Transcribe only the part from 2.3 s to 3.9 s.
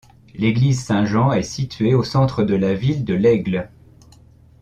de la ville de L'Aigle.